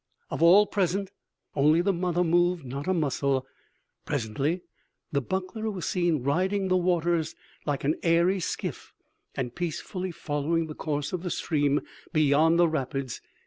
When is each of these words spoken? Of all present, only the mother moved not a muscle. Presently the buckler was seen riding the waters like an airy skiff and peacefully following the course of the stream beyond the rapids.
Of 0.31 0.41
all 0.41 0.65
present, 0.65 1.11
only 1.55 1.79
the 1.81 1.93
mother 1.93 2.23
moved 2.23 2.65
not 2.65 2.87
a 2.87 2.93
muscle. 2.95 3.45
Presently 4.03 4.61
the 5.11 5.21
buckler 5.21 5.69
was 5.69 5.85
seen 5.85 6.23
riding 6.23 6.69
the 6.69 6.75
waters 6.75 7.35
like 7.67 7.83
an 7.83 7.93
airy 8.01 8.39
skiff 8.39 8.93
and 9.35 9.53
peacefully 9.53 10.09
following 10.09 10.65
the 10.65 10.73
course 10.73 11.13
of 11.13 11.21
the 11.21 11.29
stream 11.29 11.81
beyond 12.13 12.57
the 12.57 12.67
rapids. 12.67 13.21